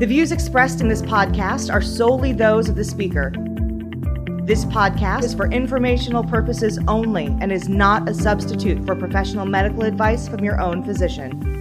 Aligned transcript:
The 0.00 0.06
views 0.06 0.32
expressed 0.32 0.80
in 0.80 0.88
this 0.88 1.02
podcast 1.02 1.70
are 1.70 1.82
solely 1.82 2.32
those 2.32 2.70
of 2.70 2.74
the 2.74 2.84
speaker. 2.84 3.34
This 4.44 4.64
podcast 4.64 5.24
is 5.24 5.34
for 5.34 5.52
informational 5.52 6.24
purposes 6.24 6.78
only 6.88 7.26
and 7.42 7.52
is 7.52 7.68
not 7.68 8.08
a 8.08 8.14
substitute 8.14 8.82
for 8.86 8.96
professional 8.96 9.44
medical 9.44 9.82
advice 9.82 10.26
from 10.26 10.42
your 10.42 10.58
own 10.58 10.82
physician. 10.82 11.59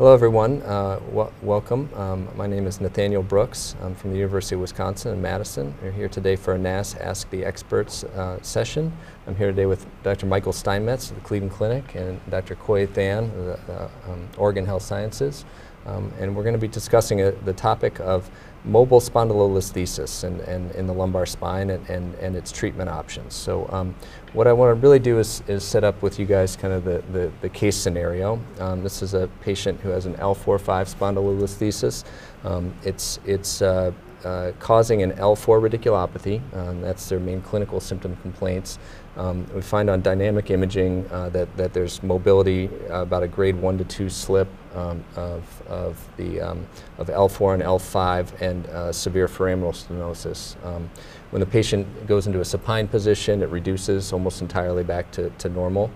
Hello, 0.00 0.14
everyone. 0.14 0.62
Uh, 0.62 0.98
welcome. 1.42 1.90
Um, 1.94 2.26
my 2.34 2.46
name 2.46 2.66
is 2.66 2.80
Nathaniel 2.80 3.22
Brooks. 3.22 3.76
I'm 3.82 3.94
from 3.94 4.12
the 4.12 4.16
University 4.16 4.54
of 4.54 4.62
Wisconsin 4.62 5.12
in 5.12 5.20
Madison. 5.20 5.74
We're 5.82 5.90
here 5.90 6.08
today 6.08 6.36
for 6.36 6.54
a 6.54 6.58
NASS 6.58 6.94
Ask 6.94 7.28
the 7.28 7.44
Experts 7.44 8.04
uh, 8.04 8.40
session. 8.40 8.96
I'm 9.26 9.36
here 9.36 9.48
today 9.48 9.66
with 9.66 9.84
Dr. 10.02 10.24
Michael 10.24 10.54
Steinmetz 10.54 11.10
of 11.10 11.16
the 11.16 11.20
Cleveland 11.20 11.52
Clinic 11.52 11.94
and 11.96 12.18
Dr. 12.30 12.54
Khoi 12.54 12.86
Than 12.86 13.24
of 13.24 13.44
the 13.44 13.74
uh, 13.74 13.90
um, 14.08 14.26
Oregon 14.38 14.64
Health 14.64 14.84
Sciences. 14.84 15.44
Um, 15.84 16.10
and 16.18 16.34
we're 16.34 16.44
going 16.44 16.54
to 16.54 16.58
be 16.58 16.66
discussing 16.66 17.20
uh, 17.20 17.32
the 17.44 17.52
topic 17.52 18.00
of 18.00 18.30
mobile 18.64 19.00
spondylolisthesis 19.00 20.24
and, 20.24 20.40
and 20.42 20.70
in 20.72 20.86
the 20.86 20.92
lumbar 20.92 21.26
spine 21.26 21.70
and, 21.70 21.88
and, 21.88 22.14
and 22.16 22.36
its 22.36 22.52
treatment 22.52 22.90
options. 22.90 23.34
So 23.34 23.68
um, 23.72 23.94
what 24.32 24.46
I 24.46 24.52
want 24.52 24.70
to 24.76 24.80
really 24.80 24.98
do 24.98 25.18
is, 25.18 25.42
is 25.48 25.64
set 25.64 25.82
up 25.82 26.02
with 26.02 26.18
you 26.18 26.26
guys 26.26 26.56
kind 26.56 26.72
of 26.74 26.84
the, 26.84 27.02
the, 27.12 27.32
the 27.40 27.48
case 27.48 27.76
scenario. 27.76 28.40
Um, 28.58 28.82
this 28.82 29.02
is 29.02 29.14
a 29.14 29.28
patient 29.40 29.80
who 29.80 29.88
has 29.88 30.06
an 30.06 30.14
L4-5 30.16 30.94
spondylolisthesis. 30.94 32.04
Um, 32.44 32.72
it's 32.84 33.18
it's 33.26 33.60
uh, 33.60 33.92
uh, 34.24 34.52
causing 34.58 35.02
an 35.02 35.12
L4 35.12 35.68
radiculopathy. 35.68 36.40
Um, 36.54 36.80
that's 36.80 37.08
their 37.08 37.20
main 37.20 37.40
clinical 37.40 37.80
symptom 37.80 38.16
complaints. 38.16 38.78
Um, 39.16 39.46
we 39.54 39.62
find 39.62 39.90
on 39.90 40.02
dynamic 40.02 40.50
imaging 40.50 41.06
uh, 41.10 41.30
that, 41.30 41.54
that 41.56 41.72
there's 41.72 42.02
mobility, 42.02 42.68
uh, 42.90 43.02
about 43.02 43.22
a 43.22 43.28
grade 43.28 43.56
1 43.56 43.78
to 43.78 43.84
2 43.84 44.08
slip 44.08 44.48
um, 44.74 45.04
of, 45.16 45.62
of, 45.68 46.08
the, 46.16 46.40
um, 46.40 46.66
of 46.98 47.08
L4 47.08 47.54
and 47.54 47.62
L5 47.62 48.40
and 48.40 48.66
uh, 48.66 48.92
severe 48.92 49.26
foraminal 49.26 49.72
stenosis. 49.72 50.62
Um, 50.64 50.90
when 51.30 51.40
the 51.40 51.46
patient 51.46 52.06
goes 52.06 52.26
into 52.26 52.40
a 52.40 52.44
supine 52.44 52.88
position, 52.88 53.42
it 53.42 53.48
reduces 53.48 54.12
almost 54.12 54.40
entirely 54.40 54.84
back 54.84 55.10
to, 55.12 55.30
to 55.30 55.48
normal, 55.48 55.90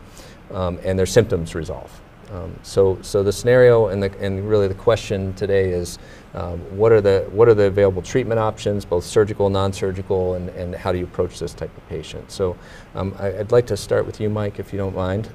um, 0.52 0.78
and 0.84 0.98
their 0.98 1.06
symptoms 1.06 1.54
resolve. 1.54 1.90
Um, 2.32 2.58
so, 2.62 2.98
so 3.02 3.22
the 3.22 3.32
scenario 3.32 3.88
and, 3.88 4.02
the, 4.02 4.18
and 4.18 4.48
really 4.48 4.66
the 4.66 4.74
question 4.74 5.34
today 5.34 5.70
is 5.70 5.98
what, 6.70 6.90
are 6.90 7.00
the, 7.00 7.28
what 7.30 7.48
are 7.48 7.54
the 7.54 7.64
available 7.64 8.02
treatment 8.02 8.40
options, 8.40 8.84
both 8.84 9.04
surgical, 9.04 9.50
non-surgical, 9.50 10.34
and, 10.34 10.48
and 10.50 10.74
how 10.74 10.90
do 10.90 10.98
you 10.98 11.04
approach 11.04 11.38
this 11.38 11.52
type 11.52 11.77
of 11.77 11.88
patient? 11.88 12.30
So 12.30 12.56
I, 12.94 13.30
would 13.30 13.52
like 13.52 13.66
to 13.66 13.77
start 13.77 14.06
with 14.06 14.20
you, 14.20 14.30
Mike, 14.30 14.58
if 14.58 14.72
you 14.72 14.78
don't 14.78 14.96
mind. 14.96 15.28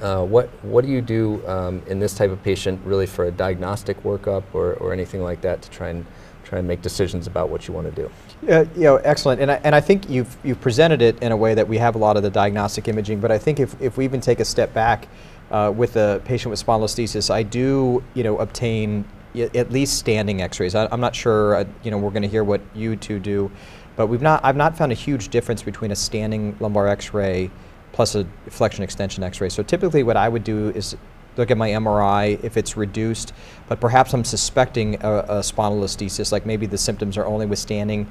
Uh, 0.00 0.24
what, 0.24 0.48
what 0.64 0.84
do 0.84 0.90
you 0.90 1.00
do 1.00 1.46
um, 1.46 1.82
in 1.86 1.98
this 1.98 2.14
type 2.14 2.30
of 2.30 2.42
patient 2.42 2.80
really 2.84 3.06
for 3.06 3.26
a 3.26 3.30
diagnostic 3.30 4.02
workup 4.02 4.42
or, 4.52 4.74
or 4.74 4.92
anything 4.92 5.22
like 5.22 5.40
that 5.40 5.62
to 5.62 5.70
try 5.70 5.88
and, 5.88 6.06
try 6.44 6.58
and 6.58 6.66
make 6.66 6.82
decisions 6.82 7.26
about 7.26 7.48
what 7.48 7.68
you 7.68 7.74
want 7.74 7.94
to 7.94 8.02
do? 8.02 8.10
Uh, 8.50 8.64
you 8.74 8.82
know, 8.82 8.96
excellent. 8.96 9.40
And 9.40 9.50
I, 9.50 9.60
and 9.64 9.74
I 9.74 9.80
think 9.80 10.08
you've, 10.08 10.36
you've 10.42 10.60
presented 10.60 11.02
it 11.02 11.22
in 11.22 11.32
a 11.32 11.36
way 11.36 11.54
that 11.54 11.68
we 11.68 11.78
have 11.78 11.94
a 11.94 11.98
lot 11.98 12.16
of 12.16 12.22
the 12.22 12.30
diagnostic 12.30 12.88
imaging, 12.88 13.20
but 13.20 13.30
I 13.30 13.38
think 13.38 13.60
if, 13.60 13.80
if 13.80 13.96
we 13.96 14.04
even 14.04 14.20
take 14.20 14.40
a 14.40 14.44
step 14.44 14.72
back, 14.72 15.08
uh, 15.52 15.70
with 15.70 15.96
a 15.96 16.20
patient 16.24 16.50
with 16.50 16.64
spondylolisthesis, 16.64 17.30
I 17.30 17.42
do, 17.42 18.02
you 18.14 18.24
know, 18.24 18.38
obtain 18.38 19.04
at 19.34 19.70
least 19.70 19.98
standing 19.98 20.42
X-rays. 20.42 20.74
I, 20.74 20.92
am 20.92 21.00
not 21.00 21.14
sure, 21.14 21.56
uh, 21.56 21.64
you 21.82 21.90
know, 21.90 21.98
we're 21.98 22.10
going 22.10 22.22
to 22.22 22.28
hear 22.28 22.44
what 22.44 22.60
you 22.74 22.96
two 22.96 23.18
do, 23.18 23.50
but 23.96 24.06
we've 24.06 24.22
not, 24.22 24.44
I've 24.44 24.56
not 24.56 24.76
found 24.76 24.92
a 24.92 24.94
huge 24.94 25.28
difference 25.28 25.62
between 25.62 25.90
a 25.90 25.96
standing 25.96 26.56
lumbar 26.58 26.88
X-ray 26.88 27.50
plus 27.92 28.14
a 28.14 28.26
flexion 28.48 28.82
extension 28.82 29.22
X-ray. 29.22 29.48
So 29.48 29.62
typically, 29.62 30.02
what 30.02 30.16
I 30.16 30.28
would 30.28 30.44
do 30.44 30.70
is 30.70 30.96
look 31.36 31.50
at 31.50 31.56
my 31.56 31.70
MRI 31.70 32.42
if 32.44 32.56
it's 32.56 32.76
reduced, 32.76 33.32
but 33.68 33.80
perhaps 33.80 34.12
I'm 34.12 34.24
suspecting 34.24 34.96
a, 35.02 35.18
a 35.18 35.40
spondylolisthesis, 35.40 36.32
like 36.32 36.44
maybe 36.44 36.66
the 36.66 36.78
symptoms 36.78 37.16
are 37.16 37.26
only 37.26 37.46
withstanding. 37.46 38.06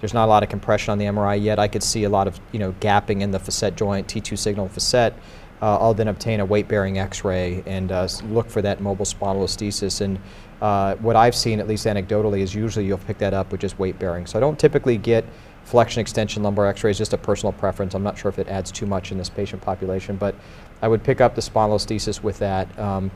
There's 0.00 0.14
not 0.14 0.26
a 0.26 0.28
lot 0.28 0.42
of 0.42 0.48
compression 0.48 0.92
on 0.92 0.98
the 0.98 1.06
MRI 1.06 1.42
yet. 1.42 1.58
I 1.58 1.68
could 1.68 1.82
see 1.82 2.04
a 2.04 2.08
lot 2.08 2.26
of, 2.26 2.38
you 2.52 2.58
know, 2.58 2.72
gapping 2.80 3.22
in 3.22 3.30
the 3.30 3.38
facet 3.38 3.76
joint, 3.76 4.08
T2 4.08 4.36
signal 4.36 4.68
facet 4.68 5.14
uh, 5.62 5.78
I'll 5.78 5.94
then 5.94 6.08
obtain 6.08 6.40
a 6.40 6.44
weight-bearing 6.44 6.98
X-ray 6.98 7.62
and 7.66 7.90
uh, 7.90 8.08
look 8.24 8.50
for 8.50 8.60
that 8.62 8.80
mobile 8.80 9.06
spondylolisthesis. 9.06 10.00
And 10.02 10.18
uh, 10.60 10.96
what 10.96 11.16
I've 11.16 11.34
seen, 11.34 11.60
at 11.60 11.68
least 11.68 11.86
anecdotally, 11.86 12.40
is 12.40 12.54
usually 12.54 12.84
you'll 12.84 12.98
pick 12.98 13.18
that 13.18 13.32
up 13.32 13.52
with 13.52 13.60
just 13.60 13.78
weight-bearing. 13.78 14.26
So 14.26 14.38
I 14.38 14.40
don't 14.40 14.58
typically 14.58 14.98
get 14.98 15.24
flexion 15.66 16.00
extension 16.00 16.44
lumbar 16.44 16.66
X-rays, 16.66 16.96
just 16.96 17.12
a 17.12 17.18
personal 17.18 17.52
preference. 17.52 17.94
I'm 17.94 18.04
not 18.04 18.16
sure 18.16 18.28
if 18.28 18.38
it 18.38 18.48
adds 18.48 18.70
too 18.70 18.86
much 18.86 19.10
in 19.10 19.18
this 19.18 19.28
patient 19.28 19.60
population, 19.60 20.16
but 20.16 20.34
I 20.80 20.86
would 20.86 21.02
pick 21.02 21.20
up 21.20 21.34
the 21.34 21.40
spondylolisthesis 21.40 22.22
with 22.22 22.38
that. 22.38 22.78
Um, 22.78 23.10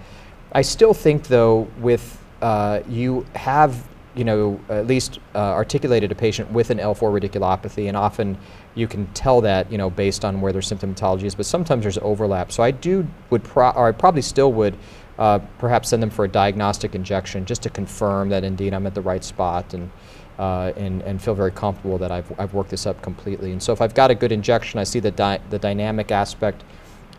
I 0.53 0.62
still 0.62 0.93
think, 0.93 1.28
though, 1.28 1.69
with 1.78 2.19
uh, 2.43 2.81
you 2.89 3.25
have 3.37 3.89
you 4.16 4.25
know, 4.25 4.59
at 4.69 4.89
least 4.89 5.21
uh, 5.37 5.39
articulated 5.39 6.10
a 6.10 6.15
patient 6.16 6.50
with 6.50 6.71
an 6.71 6.78
L4 6.78 7.21
radiculopathy, 7.21 7.87
and 7.87 7.97
often 7.97 8.37
you 8.75 8.89
can 8.89 9.06
tell 9.12 9.41
that, 9.41 9.71
you 9.71 9.78
know, 9.78 9.89
based 9.89 10.25
on 10.25 10.41
where 10.41 10.53
their 10.53 10.60
symptomatology 10.60 11.22
is, 11.22 11.37
but 11.37 11.47
sometimes 11.47 11.83
there's 11.83 11.99
overlap. 11.99 12.50
So 12.50 12.65
I 12.65 12.72
do 12.72 13.06
would, 13.31 13.44
pro- 13.44 13.71
or 13.71 13.87
I 13.87 13.93
probably 13.93 14.22
still 14.22 14.53
would 14.55 14.77
uh, 15.16 15.39
perhaps 15.59 15.91
send 15.91 16.03
them 16.03 16.10
for 16.10 16.25
a 16.25 16.28
diagnostic 16.28 16.97
injection 16.97 17.47
just 17.47 17.62
to 17.62 17.71
confirm 17.71 18.31
that 18.31 18.43
indeed 18.43 18.75
I'm 18.75 18.84
at 18.87 18.97
the 18.97 19.00
right 19.00 19.22
spot 19.22 19.75
and, 19.75 19.93
uh, 20.41 20.73
and, 20.77 21.03
and 21.03 21.23
feel 21.23 21.34
very 21.34 21.51
comfortable 21.51 21.99
that 21.99 22.11
I've, 22.11 22.33
I've 22.41 22.55
worked 22.55 22.71
this 22.71 22.87
up 22.87 23.03
completely. 23.03 23.53
And 23.53 23.62
so 23.62 23.75
if 23.75 23.83
I've 23.83 23.95
got 23.95 24.11
a 24.11 24.15
good 24.15 24.33
injection, 24.33 24.81
I 24.81 24.84
see 24.84 24.99
the, 24.99 25.11
di- 25.11 25.39
the 25.51 25.59
dynamic 25.59 26.11
aspect 26.11 26.65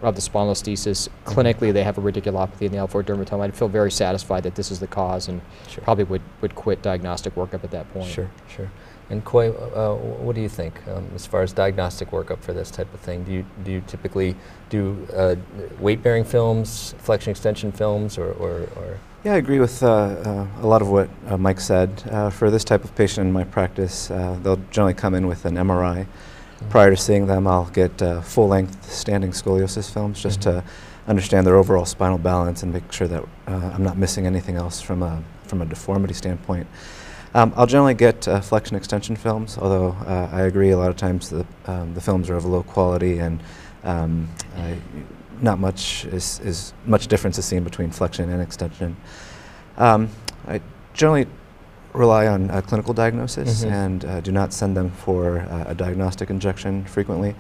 of 0.02 0.16
the 0.16 0.22
spondylolisthesis. 0.22 1.08
Clinically, 1.26 1.72
they 1.72 1.84
have 1.84 2.00
a 2.00 2.02
radiculopathy 2.02 2.64
in 2.64 2.72
the 2.72 2.80
L4 2.80 3.04
dermatome. 3.04 3.42
I'd 3.42 3.56
feel 3.56 3.68
very 3.68 3.92
satisfied 3.92 4.42
that 4.42 4.56
this 4.56 4.72
is 4.72 4.80
the 4.80 4.88
cause 4.88 5.28
and 5.28 5.40
sure. 5.70 5.84
probably 5.84 6.06
would, 6.06 6.24
would 6.42 6.56
quit 6.56 6.82
diagnostic 6.82 7.36
workup 7.36 7.64
at 7.64 7.70
that 7.70 7.94
point. 7.94 8.10
Sure, 8.10 8.30
sure. 8.50 8.72
And 9.12 9.24
Khoi, 9.26 9.50
uh, 9.50 9.96
what 9.96 10.36
do 10.36 10.42
you 10.42 10.50
think 10.50 10.74
um, 10.88 11.10
as 11.14 11.26
far 11.26 11.42
as 11.42 11.52
diagnostic 11.54 12.12
workup 12.12 12.40
for 12.40 12.54
this 12.54 12.72
type 12.72 12.92
of 12.94 13.00
thing? 13.02 13.24
Do 13.24 13.32
you, 13.32 13.46
do 13.64 13.72
you 13.72 13.84
typically 13.86 14.36
do 14.70 15.06
uh, 15.14 15.36
weight-bearing 15.80 16.24
films, 16.24 16.96
flexion 17.00 17.32
extension 17.32 17.72
films, 17.72 18.18
or, 18.18 18.32
or, 18.34 18.70
or? 18.78 19.00
Yeah, 19.24 19.34
I 19.34 19.38
agree 19.38 19.60
with 19.60 19.84
uh, 19.84 19.88
uh 19.88 20.48
a 20.62 20.68
lot 20.68 20.82
of 20.82 20.90
what 20.90 21.10
uh, 21.28 21.38
Mike 21.38 21.60
said. 21.60 22.04
Uh, 22.10 22.30
for 22.30 22.50
this 22.50 22.64
type 22.64 22.84
of 22.84 22.96
patient 22.96 23.28
in 23.28 23.34
my 23.34 23.44
practice, 23.44 24.08
they'll 24.08 24.62
generally 24.72 24.96
come 24.96 25.14
in 25.14 25.28
with 25.28 25.46
an 25.46 25.56
MRI 25.56 26.08
prior 26.70 26.92
to 26.92 26.98
seeing 26.98 27.28
them, 27.28 27.48
I'll 27.48 27.66
get 27.66 28.02
uh, 28.02 28.22
full 28.22 28.48
length 28.48 28.92
standing 28.92 29.32
scoliosis 29.32 29.92
films 29.92 30.22
just 30.22 30.42
mm-hmm. 30.42 30.60
to 30.60 30.64
understand 31.08 31.48
their 31.48 31.56
overall 31.56 31.86
spinal 31.86 32.18
balance 32.18 32.64
and 32.64 32.72
make 32.72 32.92
sure 32.92 33.08
that 33.08 33.24
uh, 33.48 33.72
I'm 33.74 33.84
not 33.84 33.98
missing 33.98 34.26
anything 34.26 34.56
else 34.56 34.80
from 34.80 35.04
a, 35.04 35.24
from 35.44 35.62
a 35.62 35.66
deformity 35.66 36.14
standpoint. 36.14 36.68
Um, 37.34 37.54
I'll 37.56 37.68
generally 37.68 37.94
get 37.94 38.28
uh, 38.28 38.42
flexion 38.42 38.76
extension 38.76 39.16
films, 39.16 39.58
although 39.58 39.96
uh, 40.06 40.30
I 40.32 40.42
agree 40.42 40.72
a 40.72 40.78
lot 40.78 40.90
of 40.90 40.98
times 40.98 41.30
the, 41.30 41.46
um, 41.66 41.94
the 41.94 42.02
films 42.02 42.30
are 42.30 42.36
of 42.36 42.46
low 42.46 42.64
quality 42.64 43.20
and 43.20 43.42
um, 43.84 44.28
I, 44.58 44.78
not 45.42 45.58
much 45.58 46.06
is, 46.06 46.40
is 46.42 46.74
much 46.86 47.08
difference 47.08 47.38
is 47.38 47.46
seen 47.46 47.64
between 47.64 47.90
flexion 47.90 48.30
and 48.30 48.42
extension. 48.42 48.98
Um, 49.78 50.10
I 50.48 50.62
generally 50.94 51.26
rely 51.94 52.28
on 52.28 52.50
uh, 52.50 52.62
clinical 52.62 52.94
diagnosis 52.94 53.64
mm-hmm. 53.64 53.74
and 53.74 54.06
uh, 54.06 54.22
do 54.22 54.32
not 54.32 54.54
send 54.54 54.76
them 54.76 54.92
for 54.92 55.40
uh, 55.40 55.66
a 55.68 55.76
diagnostic 55.76 56.30
injection 56.30 56.86
frequently, 56.86 57.36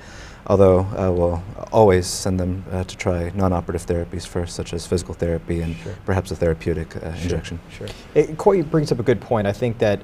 although 0.47 0.79
uh, 0.79 1.11
we'll 1.11 1.41
always 1.71 2.05
send 2.05 2.39
them 2.39 2.63
uh, 2.71 2.83
to 2.83 2.97
try 2.97 3.31
non-operative 3.35 3.85
therapies 3.85 4.27
first, 4.27 4.55
such 4.55 4.73
as 4.73 4.85
physical 4.85 5.13
therapy 5.13 5.61
and 5.61 5.75
sure. 5.77 5.95
perhaps 6.05 6.31
a 6.31 6.35
therapeutic 6.35 6.95
uh, 6.97 7.13
sure. 7.13 7.23
injection. 7.23 7.59
Sure. 7.69 7.87
It, 8.13 8.37
Khoi 8.37 8.63
brings 8.63 8.91
up 8.91 8.99
a 8.99 9.03
good 9.03 9.21
point. 9.21 9.47
I 9.47 9.53
think 9.53 9.77
that 9.79 9.99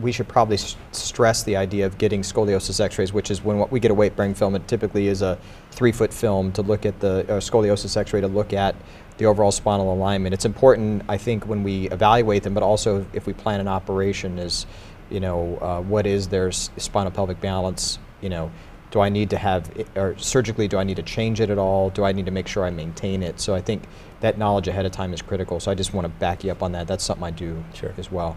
we 0.00 0.12
should 0.12 0.28
probably 0.28 0.56
s- 0.56 0.76
stress 0.92 1.42
the 1.42 1.56
idea 1.56 1.86
of 1.86 1.98
getting 1.98 2.22
scoliosis 2.22 2.80
x-rays, 2.80 3.12
which 3.12 3.30
is 3.30 3.42
when 3.42 3.68
we 3.70 3.80
get 3.80 3.90
a 3.90 3.94
weight-bearing 3.94 4.34
film, 4.34 4.54
it 4.54 4.66
typically 4.68 5.08
is 5.08 5.22
a 5.22 5.38
three-foot 5.72 6.12
film 6.12 6.52
to 6.52 6.62
look 6.62 6.86
at 6.86 6.98
the 7.00 7.24
scoliosis 7.28 7.96
x-ray 7.96 8.20
to 8.20 8.28
look 8.28 8.52
at 8.52 8.74
the 9.18 9.26
overall 9.26 9.52
spinal 9.52 9.92
alignment. 9.92 10.32
It's 10.32 10.44
important, 10.44 11.02
I 11.08 11.18
think, 11.18 11.46
when 11.46 11.62
we 11.62 11.90
evaluate 11.90 12.42
them, 12.42 12.54
but 12.54 12.62
also 12.62 13.04
if 13.12 13.26
we 13.26 13.32
plan 13.32 13.60
an 13.60 13.68
operation, 13.68 14.38
is 14.38 14.66
you 15.10 15.20
know 15.20 15.58
uh, 15.60 15.80
what 15.82 16.06
is 16.06 16.28
their 16.28 16.50
spinal 16.52 17.10
pelvic 17.12 17.40
balance? 17.40 17.98
You 18.20 18.30
know, 18.30 18.50
do 18.90 19.00
I 19.00 19.08
need 19.08 19.30
to 19.30 19.38
have, 19.38 19.70
it, 19.76 19.86
or 19.96 20.16
surgically, 20.18 20.66
do 20.68 20.78
I 20.78 20.84
need 20.84 20.96
to 20.96 21.02
change 21.02 21.40
it 21.40 21.50
at 21.50 21.58
all? 21.58 21.90
Do 21.90 22.04
I 22.04 22.12
need 22.12 22.26
to 22.26 22.32
make 22.32 22.48
sure 22.48 22.64
I 22.64 22.70
maintain 22.70 23.22
it? 23.22 23.40
So 23.40 23.54
I 23.54 23.60
think 23.60 23.84
that 24.20 24.38
knowledge 24.38 24.66
ahead 24.68 24.86
of 24.86 24.92
time 24.92 25.12
is 25.12 25.20
critical. 25.20 25.60
So 25.60 25.70
I 25.70 25.74
just 25.74 25.92
want 25.92 26.06
to 26.06 26.08
back 26.08 26.42
you 26.42 26.50
up 26.50 26.62
on 26.62 26.72
that. 26.72 26.86
That's 26.86 27.04
something 27.04 27.24
I 27.24 27.30
do 27.30 27.62
sure. 27.74 27.94
as 27.98 28.10
well. 28.10 28.36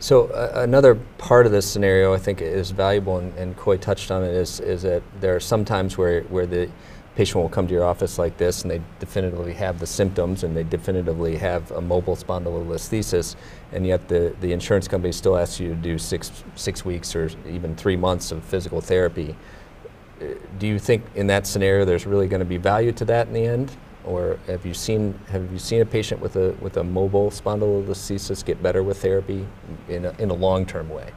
So 0.00 0.26
uh, 0.28 0.52
another 0.56 0.96
part 1.18 1.46
of 1.46 1.52
this 1.52 1.70
scenario 1.70 2.12
I 2.12 2.18
think 2.18 2.40
is 2.40 2.70
valuable, 2.70 3.18
and, 3.18 3.32
and 3.38 3.56
Khoi 3.56 3.76
touched 3.76 4.10
on 4.10 4.24
it, 4.24 4.34
is, 4.34 4.58
is 4.60 4.82
that 4.82 5.02
there 5.20 5.36
are 5.36 5.40
some 5.40 5.64
times 5.64 5.96
where, 5.96 6.22
where 6.22 6.46
the 6.46 6.68
patient 7.14 7.42
will 7.42 7.48
come 7.48 7.66
to 7.66 7.74
your 7.74 7.84
office 7.84 8.18
like 8.18 8.36
this 8.38 8.62
and 8.62 8.70
they 8.70 8.80
definitively 8.98 9.52
have 9.52 9.78
the 9.78 9.86
symptoms 9.86 10.44
and 10.44 10.56
they 10.56 10.62
definitively 10.64 11.36
have 11.36 11.70
a 11.72 11.80
mobile 11.80 12.16
spondylolisthesis 12.16 13.36
and 13.72 13.86
yet 13.86 14.08
the, 14.08 14.34
the 14.40 14.52
insurance 14.52 14.88
company 14.88 15.12
still 15.12 15.36
asks 15.36 15.60
you 15.60 15.68
to 15.68 15.74
do 15.74 15.98
six, 15.98 16.44
six 16.54 16.84
weeks 16.84 17.14
or 17.14 17.30
even 17.46 17.76
three 17.76 17.96
months 17.96 18.32
of 18.32 18.42
physical 18.42 18.80
therapy. 18.80 19.36
Uh, 20.20 20.26
do 20.58 20.66
you 20.66 20.78
think 20.78 21.04
in 21.14 21.26
that 21.26 21.46
scenario 21.46 21.84
there's 21.84 22.06
really 22.06 22.28
going 22.28 22.40
to 22.40 22.46
be 22.46 22.56
value 22.56 22.92
to 22.92 23.04
that 23.04 23.26
in 23.26 23.34
the 23.34 23.44
end? 23.44 23.76
or 24.04 24.38
have 24.46 24.66
you 24.66 24.74
seen 24.74 25.18
have 25.28 25.50
you 25.52 25.58
seen 25.58 25.80
a 25.80 25.86
patient 25.86 26.20
with 26.20 26.36
a 26.36 26.50
with 26.60 26.76
a 26.76 26.84
mobile 26.84 27.30
spondylolisthesis 27.30 28.44
get 28.44 28.62
better 28.62 28.82
with 28.82 29.00
therapy 29.00 29.46
in 29.88 30.04
a, 30.04 30.14
in 30.18 30.30
a 30.30 30.34
long 30.34 30.66
term 30.66 30.88
way? 30.88 31.12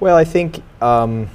Well, 0.00 0.16
I 0.16 0.24
think 0.24 0.62
um, 0.82 1.28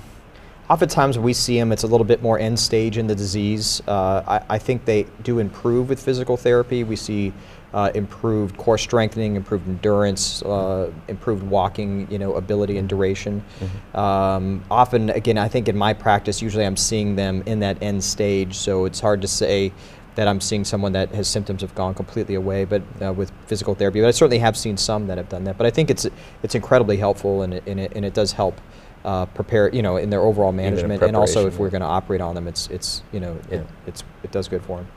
oftentimes 0.70 1.18
we 1.18 1.34
see 1.34 1.58
them, 1.58 1.72
it's 1.72 1.84
a 1.84 1.88
little 1.88 2.06
bit 2.06 2.22
more 2.22 2.40
end 2.40 2.60
stage 2.60 2.98
in 2.98 3.08
the 3.08 3.16
disease. 3.16 3.82
Uh, 3.88 4.24
I, 4.28 4.56
I, 4.56 4.58
think 4.58 4.86
they 4.86 5.04
do 5.24 5.40
improve 5.40 5.90
with 5.90 6.04
physical 6.04 6.38
therapy. 6.38 6.84
We 6.84 6.96
see 6.96 7.34
uh, 7.74 7.92
improved 7.94 8.58
core 8.58 8.78
strengthening, 8.78 9.36
improved 9.36 9.68
endurance, 9.68 10.42
uh, 10.44 10.92
improved 11.08 11.44
walking, 11.44 12.10
you 12.12 12.18
know, 12.18 12.36
ability 12.36 12.78
and 12.78 12.88
duration. 12.88 13.44
Mm-hmm. 13.60 13.98
Um, 13.98 14.64
often, 14.72 15.10
again, 15.10 15.38
I 15.38 15.48
think 15.48 15.68
in 15.68 15.78
my 15.78 15.94
practice, 15.94 16.42
usually 16.42 16.66
I'm 16.66 16.78
seeing 16.78 17.16
them 17.16 17.44
in 17.46 17.60
that 17.60 17.82
end 17.82 18.04
stage, 18.04 18.56
so 18.56 18.86
it's 18.86 19.00
hard 19.00 19.22
to 19.22 19.28
say 19.28 19.72
that 20.16 20.28
I'm 20.28 20.42
seeing 20.42 20.66
someone 20.66 20.94
that 20.94 21.14
has 21.14 21.28
symptoms 21.28 21.62
have 21.62 21.76
gone 21.76 21.94
completely 21.94 22.34
away, 22.34 22.66
but 22.66 22.82
uh, 23.06 23.14
with 23.14 23.32
physical 23.46 23.76
therapy. 23.76 24.02
But 24.02 24.08
I 24.08 24.12
certainly 24.12 24.40
have 24.40 24.58
seen 24.58 24.76
some 24.76 25.06
that 25.08 25.18
have 25.20 25.30
done 25.30 25.44
that. 25.44 25.58
But 25.58 25.68
I 25.68 25.70
think 25.70 25.92
it's 25.92 26.08
it's 26.42 26.56
incredibly 26.56 26.98
helpful, 26.98 27.44
and 27.44 27.54
it, 27.54 27.64
and 27.68 27.80
it, 27.80 27.92
and 27.96 28.04
it 28.04 28.16
does 28.16 28.32
help 28.32 28.60
uh, 29.08 29.26
prepare, 29.28 29.74
you 29.74 29.82
know, 29.82 29.96
in 29.96 30.10
their 30.10 30.20
overall 30.20 30.52
management, 30.52 31.02
and 31.02 31.16
also 31.16 31.48
if 31.48 31.58
we're 31.58 31.70
going 31.70 31.82
to 31.82 31.88
operate 31.88 32.20
on 32.20 32.36
them, 32.36 32.46
it's 32.46 32.68
it's 32.68 33.04
you 33.14 33.22
know 33.22 33.40
yeah. 33.50 33.60
it, 33.60 33.68
it's 33.88 34.04
it 34.22 34.32
does 34.32 34.50
good 34.50 34.62
for 34.64 34.80
them. 34.80 34.88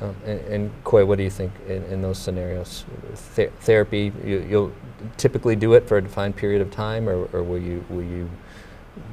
Um, 0.00 0.16
and, 0.24 0.40
and 0.40 0.84
Khoi, 0.84 1.04
what 1.04 1.18
do 1.18 1.24
you 1.24 1.30
think 1.30 1.50
in, 1.66 1.82
in 1.84 2.02
those 2.02 2.18
scenarios? 2.18 2.84
Th- 3.34 3.50
therapy, 3.60 4.12
you, 4.24 4.46
will 4.48 4.72
typically 5.16 5.56
do 5.56 5.74
it 5.74 5.88
for 5.88 5.96
a 5.96 6.02
defined 6.02 6.36
period 6.36 6.62
of 6.62 6.70
time, 6.70 7.08
or, 7.08 7.24
or 7.32 7.42
will 7.42 7.58
you 7.58 7.84
will 7.90 8.04
you 8.04 8.30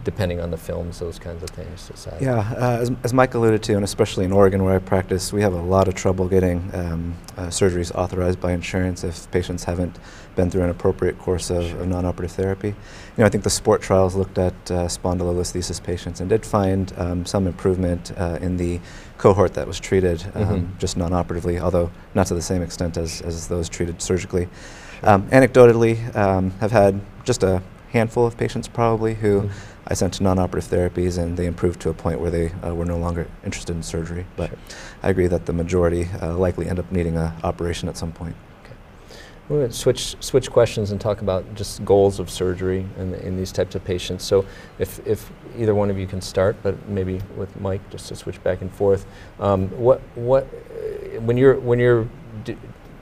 depending 0.03 0.41
on 0.41 0.51
the 0.51 0.57
films, 0.57 0.99
those 0.99 1.19
kinds 1.19 1.41
of 1.41 1.49
things. 1.51 1.91
Yeah, 2.19 2.39
uh, 2.57 2.79
as, 2.81 2.91
as, 3.03 3.13
Mike 3.13 3.33
alluded 3.33 3.63
to, 3.63 3.75
and 3.75 3.83
especially 3.83 4.25
in 4.25 4.31
Oregon 4.31 4.63
where 4.63 4.75
I 4.75 4.79
practice, 4.79 5.31
we 5.31 5.41
have 5.41 5.53
a 5.53 5.61
lot 5.61 5.87
of 5.87 5.93
trouble 5.93 6.27
getting 6.27 6.69
um, 6.73 7.15
uh, 7.37 7.43
surgeries 7.47 7.93
authorized 7.95 8.39
by 8.41 8.51
insurance 8.51 9.03
if 9.03 9.29
patients 9.31 9.63
haven't 9.63 9.97
been 10.35 10.49
through 10.49 10.63
an 10.63 10.69
appropriate 10.69 11.17
course 11.19 11.49
of, 11.49 11.65
sure. 11.65 11.79
of 11.81 11.87
non-operative 11.87 12.35
therapy. 12.35 12.69
You 12.69 12.75
know, 13.17 13.25
I 13.25 13.29
think 13.29 13.43
the 13.43 13.49
SPORT 13.49 13.81
trials 13.81 14.15
looked 14.15 14.37
at 14.37 14.53
uh, 14.71 14.87
spondylolisthesis 14.87 15.81
patients 15.81 16.19
and 16.19 16.29
did 16.29 16.45
find 16.45 16.91
um, 16.97 17.25
some 17.25 17.47
improvement 17.47 18.11
uh, 18.17 18.37
in 18.41 18.57
the 18.57 18.79
cohort 19.17 19.53
that 19.53 19.67
was 19.67 19.79
treated 19.79 20.23
um, 20.33 20.45
mm-hmm. 20.45 20.77
just 20.77 20.97
non-operatively, 20.97 21.59
although 21.59 21.91
not 22.15 22.27
to 22.27 22.35
the 22.35 22.41
same 22.41 22.61
extent 22.61 22.97
as, 22.97 23.21
as 23.21 23.47
those 23.47 23.69
treated 23.69 24.01
surgically. 24.01 24.47
Sure. 24.99 25.09
Um, 25.09 25.29
anecdotally, 25.29 26.15
um, 26.15 26.51
have 26.59 26.71
had 26.71 26.99
just 27.23 27.43
a 27.43 27.61
handful 27.91 28.25
of 28.25 28.37
patients 28.37 28.67
probably 28.67 29.15
who 29.15 29.41
mm-hmm. 29.41 29.79
I 29.87 29.93
sent 29.95 30.13
to 30.15 30.23
non-operative 30.23 30.69
therapies 30.69 31.17
and 31.17 31.35
they 31.35 31.47
improved 31.47 31.81
to 31.81 31.89
a 31.89 31.93
point 31.93 32.19
where 32.19 32.29
they 32.29 32.51
uh, 32.63 32.75
were 32.75 32.85
no 32.85 32.97
longer 32.97 33.27
interested 33.43 33.75
in 33.75 33.81
surgery. 33.81 34.25
But 34.35 34.49
sure. 34.49 34.59
I 35.03 35.09
agree 35.09 35.27
that 35.27 35.45
the 35.45 35.53
majority 35.53 36.07
uh, 36.21 36.37
likely 36.37 36.67
end 36.67 36.79
up 36.79 36.91
needing 36.91 37.17
an 37.17 37.33
operation 37.43 37.89
at 37.89 37.97
some 37.97 38.11
point. 38.11 38.35
Okay. 38.63 38.73
We're 39.47 39.59
going 39.59 39.71
to 39.71 39.75
switch, 39.75 40.15
switch 40.19 40.51
questions 40.51 40.91
and 40.91 41.01
talk 41.01 41.21
about 41.21 41.55
just 41.55 41.83
goals 41.83 42.19
of 42.19 42.29
surgery 42.29 42.85
in, 42.97 43.15
in 43.15 43.35
these 43.35 43.51
types 43.51 43.73
of 43.73 43.83
patients. 43.83 44.23
So 44.23 44.45
if, 44.77 45.05
if 45.07 45.31
either 45.57 45.73
one 45.73 45.89
of 45.89 45.97
you 45.97 46.05
can 46.05 46.21
start, 46.21 46.55
but 46.61 46.87
maybe 46.87 47.21
with 47.35 47.59
Mike 47.59 47.81
just 47.89 48.07
to 48.09 48.15
switch 48.15 48.41
back 48.43 48.61
and 48.61 48.71
forth. 48.71 49.07
Um, 49.39 49.69
what, 49.69 50.01
what, 50.13 50.43
uh, 50.43 51.19
when 51.21 51.35
you're, 51.35 51.59
when 51.59 51.79
you're 51.79 52.07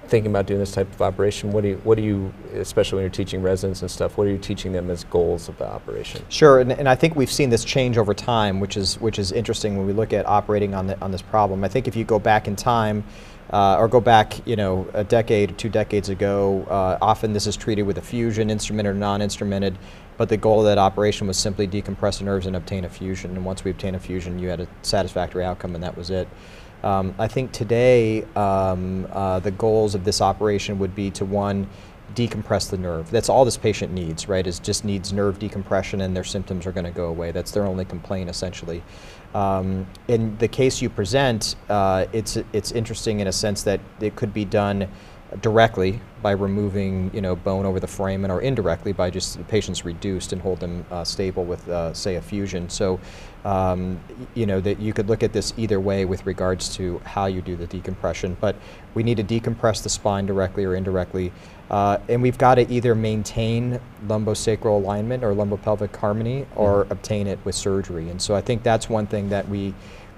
thinking 0.08 0.32
about 0.32 0.46
doing 0.46 0.60
this 0.60 0.72
type 0.72 0.92
of 0.92 1.02
operation, 1.02 1.52
what 1.52 1.62
do 1.62 1.70
you, 1.70 1.82
what 1.84 1.96
do 1.96 2.04
you, 2.04 2.34
especially 2.54 2.98
when 2.98 3.04
you're 3.04 3.10
teaching 3.10 3.42
residents 3.42 3.82
and 3.82 3.92
stuff, 3.92 4.18
what 4.18 4.28
are 4.28 4.32
you 4.32 4.38
teaching 4.38 4.72
them 4.72 4.90
as 4.90 5.04
goals 5.06 5.50
of 5.50 5.58
the 5.58 5.68
operation? 5.68 6.24
Sure, 6.30 6.60
and, 6.60 6.72
and 6.72 6.88
I 6.88 6.96
think 6.96 7.16
we've 7.16 7.32
seen 7.32 7.50
this 7.50 7.64
change 7.64 7.98
over 7.98 8.14
time, 8.14 8.60
which 8.60 8.78
is 8.78 9.00
which 9.00 9.20
is 9.20 9.32
interesting 9.32 9.78
when 9.78 9.86
we 9.86 9.94
look 9.94 10.14
at 10.14 10.26
operating 10.26 10.74
on 10.74 10.88
the, 10.88 11.00
on 11.02 11.12
this 11.12 11.22
problem. 11.22 11.64
I 11.64 11.68
think 11.68 11.88
if 11.88 11.96
you 11.96 12.04
go 12.04 12.20
back 12.20 12.48
in 12.48 12.56
time. 12.56 13.04
Uh, 13.50 13.78
or 13.80 13.88
go 13.88 14.02
back, 14.02 14.46
you 14.46 14.58
know, 14.58 14.86
a 14.94 15.06
decade 15.06 15.52
or 15.52 15.54
two 15.54 15.70
decades 15.70 16.10
ago. 16.10 16.68
Uh, 16.70 16.98
often 17.02 17.32
this 17.32 17.48
is 17.48 17.56
treated 17.56 17.84
with 17.84 17.98
a 17.98 18.02
fusion, 18.02 18.50
instrumented 18.50 18.88
or 18.88 18.94
non-instrumented, 18.94 19.78
but 20.18 20.28
the 20.28 20.36
goal 20.36 20.60
of 20.60 20.66
that 20.66 20.78
operation 20.78 21.28
was 21.28 21.38
simply 21.38 21.66
decompress 21.66 22.20
the 22.20 22.26
nerves 22.26 22.46
and 22.46 22.58
obtain 22.58 22.84
a 22.84 22.90
fusion. 22.90 23.32
And 23.38 23.46
once 23.46 23.64
we 23.64 23.72
obtain 23.72 23.96
a 23.96 24.00
fusion, 24.00 24.38
you 24.38 24.50
had 24.50 24.60
a 24.60 24.68
satisfactory 24.82 25.46
outcome, 25.46 25.76
and 25.76 25.82
that 25.82 25.96
was 25.96 26.10
it. 26.10 26.28
Um, 26.84 27.16
I 27.18 27.28
think 27.28 27.52
today 27.52 28.24
um, 28.36 29.08
uh, 29.12 29.40
the 29.40 29.52
goals 29.52 29.96
of 29.96 30.04
this 30.04 30.22
operation 30.22 30.80
would 30.80 30.96
be 30.96 31.12
to 31.12 31.26
one, 31.26 31.68
decompress 32.14 32.70
the 32.70 32.78
nerve. 32.78 33.12
That's 33.12 33.30
all 33.30 33.46
this 33.46 33.58
patient 33.58 33.94
needs, 33.94 34.28
right? 34.28 34.46
Is 34.46 34.60
just 34.60 34.86
needs 34.86 35.12
nerve 35.14 35.40
decompression 35.40 36.02
and 36.02 36.16
their 36.16 36.24
symptoms 36.24 36.66
are 36.66 36.72
going 36.72 36.86
to 36.86 36.92
go 36.92 37.08
away. 37.08 37.32
That's 37.32 37.52
their 37.52 37.66
only 37.66 37.86
complaint 37.86 38.30
essentially. 38.30 38.84
Um, 39.34 39.86
in 40.08 40.38
the 40.38 40.48
case 40.48 40.82
you 40.82 40.90
present, 40.90 41.56
uh, 41.70 42.06
it's 42.14 42.38
it's 42.54 42.72
interesting 42.72 43.20
in 43.20 43.28
a 43.28 43.32
sense 43.32 43.64
that 43.64 43.82
it 44.00 44.16
could 44.16 44.34
be 44.34 44.46
done 44.46 44.88
directly 45.42 46.00
by 46.22 46.32
removing 46.32 47.12
you 47.14 47.22
know 47.22 47.36
bone 47.36 47.66
over 47.66 47.80
the 47.80 47.88
foramen 47.88 48.32
or 48.32 48.42
indirectly 48.42 48.94
by 48.94 49.10
just 49.10 49.38
the 49.38 49.44
patients 49.44 49.84
reduced 49.84 50.34
and 50.34 50.42
hold 50.42 50.60
them 50.60 50.86
uh, 50.90 51.04
stable 51.04 51.44
with 51.44 51.68
uh, 51.68 51.94
say 51.94 52.16
a 52.16 52.22
fusion. 52.22 52.70
So 52.70 53.00
um, 53.46 54.00
you 54.34 54.46
know 54.46 54.60
that 54.62 54.80
you 54.80 54.94
could 54.94 55.08
look 55.08 55.24
at 55.24 55.34
this 55.34 55.54
either 55.58 55.80
way 55.80 56.06
with 56.06 56.26
regards 56.26 56.76
to 56.78 57.00
how 57.06 57.26
you 57.26 57.42
do 57.42 57.56
the 57.56 57.68
decompression 57.68 58.36
but 58.40 58.56
we 58.94 59.04
need 59.04 59.18
to 59.18 59.24
decompress 59.24 59.84
the 59.84 59.90
spine 59.90 60.26
directly 60.26 60.66
or 60.66 60.76
indirectly. 60.76 61.32
Uh, 61.70 62.00
and 62.08 62.22
we've 62.22 62.38
got 62.38 62.56
to 62.56 62.72
either 62.72 62.96
maintain 62.96 63.80
lumbosacral 64.08 64.82
alignment 64.82 65.24
or 65.24 65.34
lumbopelvic 65.34 65.96
harmony 65.96 66.48
or 66.56 66.84
mm-hmm. 66.84 66.94
obtain 66.94 67.28
it 67.28 67.38
with 67.44 67.54
surgery. 67.56 68.10
And 68.10 68.22
so 68.22 68.36
I 68.36 68.42
think 68.42 68.64
that's 68.64 68.90
one 68.90 69.06
thing 69.06 69.30
that 69.30 69.48
we 69.50 69.74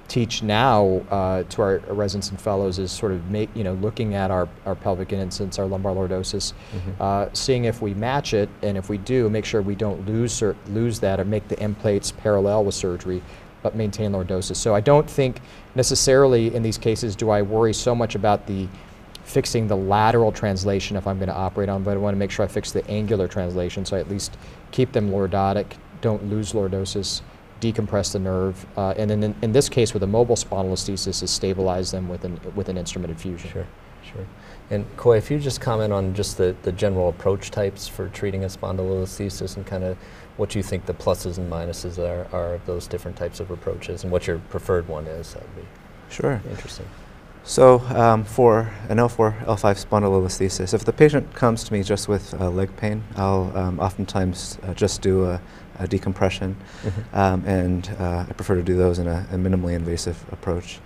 teach 0.09 0.41
now 0.41 1.01
uh, 1.11 1.43
to 1.43 1.61
our 1.61 1.77
residents 1.87 2.31
and 2.31 2.41
fellows 2.41 2.79
is 2.79 2.91
sort 2.91 3.11
of 3.11 3.29
make 3.29 3.49
you 3.55 3.63
know 3.63 3.73
looking 3.75 4.15
at 4.15 4.31
our, 4.31 4.49
our 4.65 4.75
pelvic 4.75 5.13
incidence, 5.13 5.57
our 5.59 5.65
lumbar 5.65 5.93
lordosis, 5.93 6.53
mm-hmm. 6.73 7.01
uh, 7.01 7.27
seeing 7.33 7.65
if 7.65 7.81
we 7.81 7.93
match 7.93 8.33
it, 8.33 8.49
and 8.61 8.77
if 8.77 8.89
we 8.89 8.97
do, 8.97 9.29
make 9.29 9.45
sure 9.45 9.61
we 9.61 9.75
don't 9.75 10.05
lose 10.05 10.43
lose 10.67 10.99
that 10.99 11.19
or 11.19 11.25
make 11.25 11.47
the 11.47 11.59
end 11.59 11.79
plates 11.79 12.11
parallel 12.11 12.65
with 12.65 12.75
surgery, 12.75 13.21
but 13.61 13.75
maintain 13.75 14.11
lordosis. 14.11 14.57
So 14.57 14.75
I 14.75 14.81
don't 14.81 15.09
think 15.09 15.41
necessarily 15.75 16.53
in 16.53 16.63
these 16.63 16.77
cases 16.77 17.15
do 17.15 17.29
I 17.29 17.41
worry 17.41 17.73
so 17.73 17.93
much 17.95 18.15
about 18.15 18.47
the 18.47 18.67
fixing 19.23 19.67
the 19.67 19.77
lateral 19.77 20.31
translation 20.31 20.97
if 20.97 21.05
I'm 21.05 21.19
going 21.19 21.29
to 21.29 21.35
operate 21.35 21.69
on, 21.69 21.83
but 21.83 21.91
I 21.91 21.97
want 21.97 22.15
to 22.15 22.17
make 22.17 22.31
sure 22.31 22.43
I 22.43 22.47
fix 22.47 22.71
the 22.71 22.85
angular 22.89 23.27
translation 23.27 23.85
so 23.85 23.95
I 23.95 23.99
at 23.99 24.09
least 24.09 24.35
keep 24.71 24.91
them 24.91 25.11
lordotic, 25.11 25.73
don't 26.01 26.27
lose 26.31 26.53
lordosis 26.53 27.21
decompress 27.61 28.13
the 28.13 28.19
nerve, 28.19 28.65
uh, 28.77 28.93
and 28.97 29.09
then 29.09 29.23
in, 29.23 29.35
in, 29.41 29.51
this 29.51 29.69
case 29.69 29.93
with 29.93 30.03
a 30.03 30.07
mobile 30.07 30.35
spinal 30.35 30.75
spondylolisthesis 30.75 31.23
is 31.23 31.29
stabilize 31.29 31.91
them 31.91 32.09
with 32.09 32.23
an, 32.23 32.39
with 32.55 32.69
an 32.69 32.77
instrumented 32.77 33.19
fusion. 33.19 33.49
Sure, 33.49 33.67
sure. 34.03 34.25
And 34.69 34.85
Khoi, 34.97 35.17
if 35.17 35.31
you 35.31 35.39
just 35.39 35.61
comment 35.61 35.91
on 35.91 36.13
just 36.13 36.37
the, 36.37 36.55
the 36.61 36.71
general 36.71 37.09
approach 37.09 37.51
types 37.51 37.87
for 37.87 38.07
treating 38.09 38.43
a 38.43 38.47
spondylolisthesis 38.47 39.57
and 39.57 39.65
kind 39.65 39.83
of 39.83 39.97
what 40.37 40.55
you 40.55 40.63
think 40.63 40.85
the 40.85 40.93
pluses 40.93 41.37
and 41.37 41.51
minuses 41.51 41.97
are, 41.97 42.27
are 42.35 42.53
of 42.53 42.65
those 42.65 42.87
different 42.87 43.17
types 43.17 43.39
of 43.39 43.51
approaches 43.51 44.03
and 44.03 44.11
what 44.11 44.27
your 44.27 44.39
preferred 44.49 44.87
one 44.87 45.05
is, 45.07 45.33
that 45.33 45.41
would 45.43 45.55
be 45.55 45.67
sure. 46.09 46.41
interesting. 46.49 46.85
So 47.43 47.79
um, 47.95 48.25
for 48.25 48.71
an 48.89 48.97
L4, 48.97 49.45
L5 49.45 49.85
spondylolisthesis, 49.85 50.73
if 50.73 50.85
the 50.85 50.93
patient 50.93 51.33
comes 51.33 51.63
to 51.63 51.73
me 51.73 51.81
just 51.83 52.07
with 52.07 52.39
uh, 52.39 52.49
leg 52.49 52.69
pain, 52.77 53.03
I'll 53.15 53.51
um, 53.57 53.79
oftentimes 53.79 54.59
uh, 54.63 54.73
just 54.75 55.01
do 55.01 55.25
a, 55.25 55.41
a 55.79 55.87
decompression, 55.87 56.55
mm-hmm. 56.83 57.15
um, 57.15 57.43
and 57.45 57.89
uh, 57.99 58.25
I 58.29 58.33
prefer 58.33 58.55
to 58.55 58.63
do 58.63 58.75
those 58.77 58.99
in 58.99 59.07
a, 59.07 59.25
a 59.31 59.35
minimally 59.35 59.73
invasive 59.73 60.23
approach. 60.31 60.79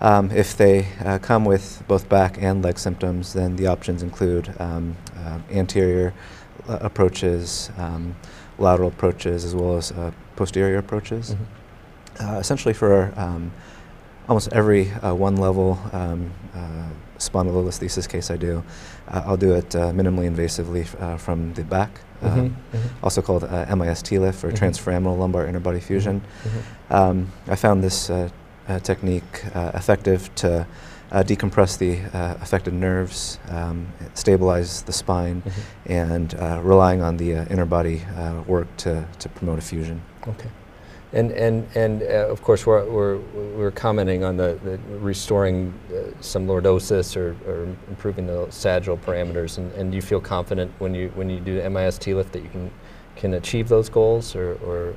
Um, 0.00 0.30
if 0.32 0.56
they 0.56 0.88
uh, 1.04 1.18
come 1.18 1.44
with 1.44 1.82
both 1.88 2.08
back 2.08 2.36
and 2.40 2.62
leg 2.62 2.78
symptoms, 2.78 3.32
then 3.32 3.56
the 3.56 3.68
options 3.68 4.02
include 4.02 4.54
um, 4.60 4.96
uh, 5.16 5.38
anterior 5.50 6.12
uh, 6.68 6.78
approaches, 6.80 7.70
um, 7.78 8.14
lateral 8.58 8.88
approaches, 8.88 9.44
as 9.44 9.54
well 9.54 9.76
as 9.76 9.92
uh, 9.92 10.10
posterior 10.36 10.78
approaches. 10.78 11.34
Mm-hmm. 11.34 12.26
Uh, 12.26 12.38
essentially, 12.38 12.74
for 12.74 13.12
um, 13.16 13.52
almost 14.28 14.52
every 14.52 14.86
one 14.86 15.36
level 15.36 15.78
um, 15.92 16.30
spondylolisthesis 17.18 18.08
case 18.08 18.30
I 18.30 18.36
do, 18.36 18.62
I'll 19.08 19.36
do 19.36 19.54
it 19.54 19.70
minimally 19.70 20.28
invasively 20.30 20.86
from 21.18 21.54
the 21.54 21.64
back 21.64 22.00
mm-hmm, 22.24 22.40
um, 22.40 22.56
mm-hmm. 22.72 23.04
also 23.04 23.22
called 23.22 23.44
uh, 23.44 23.76
MIS 23.76 24.02
TLIF 24.02 24.44
or 24.44 24.50
mm-hmm. 24.50 24.64
transforaminal 24.64 25.18
lumbar 25.18 25.46
interbody 25.46 25.82
fusion. 25.82 26.20
Mm-hmm, 26.20 26.58
mm-hmm. 26.58 26.94
Um, 26.94 27.32
I 27.48 27.56
found 27.56 27.82
this 27.82 28.10
uh, 28.10 28.28
uh, 28.68 28.78
technique 28.80 29.44
uh, 29.54 29.72
effective 29.74 30.34
to 30.36 30.66
uh, 31.12 31.22
decompress 31.22 31.78
the 31.78 32.00
uh, 32.16 32.34
affected 32.40 32.72
nerves, 32.72 33.38
um, 33.50 33.86
stabilize 34.14 34.82
the 34.82 34.92
spine, 34.92 35.42
mm-hmm. 35.42 35.92
and 35.92 36.34
relying 36.64 37.02
on 37.02 37.16
the 37.16 37.30
interbody 37.30 38.00
work 38.46 38.74
to, 38.78 39.06
to 39.18 39.28
promote 39.28 39.58
a 39.58 39.62
fusion. 39.62 40.02
Okay. 40.26 40.48
And, 41.14 41.30
and, 41.30 41.68
and 41.76 42.02
uh, 42.02 42.28
of 42.28 42.42
course, 42.42 42.66
we're, 42.66 42.84
we're, 42.90 43.18
we're 43.56 43.70
commenting 43.70 44.24
on 44.24 44.36
the, 44.36 44.58
the 44.64 44.78
restoring 44.98 45.72
uh, 45.88 46.10
some 46.20 46.48
lordosis 46.48 47.16
or, 47.16 47.36
or, 47.46 47.62
improving 47.88 48.26
the 48.26 48.48
sagittal 48.50 48.98
parameters. 48.98 49.58
And, 49.58 49.70
and 49.74 49.94
you 49.94 50.02
feel 50.02 50.20
confident 50.20 50.72
when 50.80 50.92
you, 50.92 51.12
when 51.14 51.30
you 51.30 51.38
do 51.38 51.62
the 51.62 51.70
MIS 51.70 52.04
lift 52.08 52.32
that 52.32 52.42
you 52.42 52.48
can, 52.48 52.68
can 53.14 53.34
achieve 53.34 53.68
those 53.68 53.88
goals? 53.88 54.34
Or, 54.34 54.54
or 54.54 54.96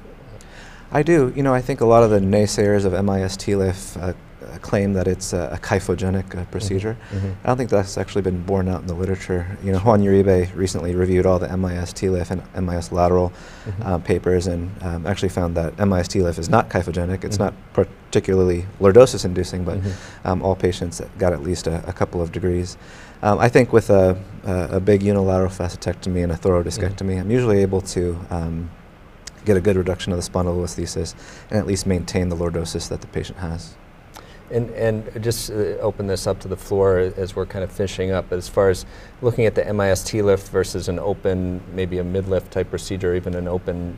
I 0.91 1.03
do. 1.03 1.31
You 1.35 1.43
know, 1.43 1.53
I 1.53 1.61
think 1.61 1.81
a 1.81 1.85
lot 1.85 2.01
of 2.01 2.09
the 2.09 2.19
naysayers 2.19 2.83
of 2.83 2.93
MIS 2.93 3.37
TLIF 3.37 3.97
uh, 3.97 4.05
uh, 4.07 4.13
claim 4.61 4.93
that 4.93 5.07
it's 5.07 5.33
a, 5.33 5.49
a 5.53 5.57
kyphogenic 5.57 6.35
uh, 6.37 6.45
procedure. 6.45 6.95
Mhm. 7.11 7.33
I 7.43 7.47
don't 7.47 7.57
think 7.57 7.69
that's 7.69 7.97
actually 7.97 8.21
been 8.21 8.43
borne 8.43 8.67
out 8.67 8.81
in 8.81 8.87
the 8.87 8.93
literature. 8.93 9.45
You 9.63 9.71
know, 9.71 9.79
Juan 9.79 10.01
Uribe 10.01 10.55
recently 10.55 10.95
reviewed 10.95 11.25
all 11.25 11.39
the 11.39 11.47
MIS 11.57 11.93
TLIF 11.93 12.31
and 12.31 12.41
MIS 12.67 12.91
lateral 12.91 13.31
Mhm. 13.65 13.85
um, 13.85 14.01
papers 14.01 14.47
and 14.47 14.69
um, 14.83 15.05
actually 15.07 15.29
found 15.29 15.55
that 15.55 15.77
MIS 15.79 16.07
TLIF 16.07 16.37
is 16.39 16.49
not 16.49 16.69
kyphogenic. 16.69 17.23
It's 17.23 17.37
Mhm. 17.37 17.45
not 17.45 17.53
particularly 17.73 18.65
lordosis 18.79 19.25
inducing, 19.25 19.63
but 19.63 19.77
Mhm. 19.81 19.91
um, 20.25 20.41
all 20.43 20.55
patients 20.55 21.01
got 21.17 21.33
at 21.33 21.41
least 21.43 21.67
a, 21.67 21.81
a 21.87 21.93
couple 21.93 22.21
of 22.21 22.31
degrees. 22.31 22.77
Um, 23.23 23.39
I 23.39 23.49
think 23.49 23.73
with 23.73 23.89
a, 23.89 24.15
a, 24.45 24.77
a 24.77 24.79
big 24.79 25.01
unilateral 25.01 25.49
facetectomy 25.49 26.21
and 26.23 26.31
a 26.31 26.35
thorough 26.37 26.63
discectomy, 26.63 27.19
I'm 27.19 27.31
usually 27.31 27.61
able 27.63 27.81
to 27.81 28.19
um, 28.29 28.69
get 29.45 29.57
a 29.57 29.61
good 29.61 29.75
reduction 29.77 30.13
of 30.13 30.23
the 30.23 30.29
spondylolisthesis 30.29 31.15
and 31.49 31.57
at 31.57 31.65
least 31.65 31.87
maintain 31.87 32.29
the 32.29 32.35
lordosis 32.35 32.87
that 32.89 33.01
the 33.01 33.07
patient 33.07 33.39
has. 33.39 33.73
And, 34.49 34.69
and 34.71 35.23
just 35.23 35.51
uh, 35.51 35.77
open 35.79 36.07
this 36.07 36.25
up 36.25 36.39
to 36.39 36.47
the 36.47 36.55
floor 36.55 36.99
as 36.99 37.35
we're 37.35 37.45
kind 37.45 37.63
of 37.63 37.71
finishing 37.71 38.11
up. 38.11 38.31
As 38.31 38.47
far 38.47 38.69
as 38.69 38.85
looking 39.21 39.45
at 39.45 39.55
the 39.55 39.61
MIS 39.73 40.03
TLIF 40.03 40.47
versus 40.49 40.87
an 40.87 40.99
open, 40.99 41.61
maybe 41.73 41.97
a 41.97 42.03
mid-lift 42.03 42.51
type 42.51 42.69
procedure, 42.69 43.13
even 43.15 43.35
an 43.35 43.47
open 43.47 43.97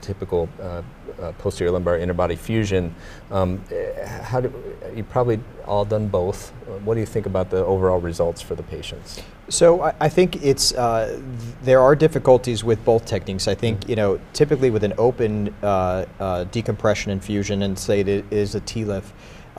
typical 0.00 0.48
uh, 0.60 0.82
uh, 1.20 1.32
posterior 1.32 1.70
lumbar 1.70 1.98
interbody 1.98 2.38
fusion, 2.38 2.94
um, 3.30 3.62
eh, 3.70 4.22
how 4.22 4.40
do, 4.40 4.52
you 4.94 5.04
probably 5.04 5.38
all 5.66 5.84
done 5.84 6.08
both. 6.08 6.50
What 6.84 6.94
do 6.94 7.00
you 7.00 7.06
think 7.06 7.26
about 7.26 7.50
the 7.50 7.64
overall 7.64 8.00
results 8.00 8.40
for 8.40 8.54
the 8.54 8.62
patients? 8.62 9.22
So 9.48 9.82
I, 9.82 9.94
I 10.00 10.08
think 10.08 10.42
it's 10.44 10.72
uh, 10.74 11.18
th- 11.18 11.54
there 11.62 11.80
are 11.80 11.96
difficulties 11.96 12.62
with 12.62 12.84
both 12.84 13.04
techniques. 13.04 13.48
I 13.48 13.54
think 13.54 13.88
you 13.88 13.96
know 13.96 14.20
typically 14.32 14.70
with 14.70 14.84
an 14.84 14.94
open 14.96 15.54
uh, 15.62 16.06
uh, 16.18 16.44
decompression 16.44 17.10
infusion 17.10 17.62
and 17.62 17.78
say 17.78 18.00
it 18.00 18.24
is 18.30 18.54
a 18.54 18.60
TLIF, 18.60 19.04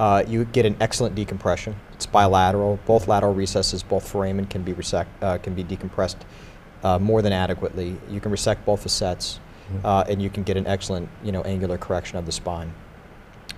uh, 0.02 0.24
you 0.28 0.46
get 0.46 0.66
an 0.66 0.76
excellent 0.82 1.14
decompression. 1.14 1.76
It's 1.94 2.08
bilateral. 2.08 2.80
Both 2.88 3.08
lateral 3.08 3.36
recesses, 3.36 3.84
both 3.84 4.08
foramen 4.10 4.48
can 4.48 4.64
be 4.64 4.74
resect, 4.74 5.12
uh, 5.24 5.38
can 5.38 5.54
be 5.54 5.64
decompressed 5.64 6.16
uh, 6.84 6.98
more 6.98 7.22
than 7.22 7.32
adequately. 7.32 7.96
You 8.10 8.20
can 8.20 8.32
resect 8.32 8.66
both 8.66 8.82
facets, 8.82 9.40
Mhm. 9.72 9.86
uh, 9.86 10.04
and 10.10 10.20
you 10.20 10.32
can 10.32 10.42
get 10.42 10.58
an 10.58 10.66
excellent 10.66 11.08
you 11.24 11.32
know 11.32 11.44
angular 11.44 11.78
correction 11.78 12.18
of 12.18 12.26
the 12.26 12.32
spine. 12.32 12.74